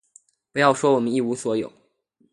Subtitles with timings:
[0.51, 1.71] 不要说我们一无所有，